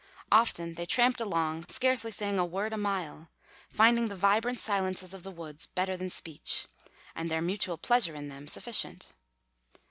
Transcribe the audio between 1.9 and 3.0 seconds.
saying a word a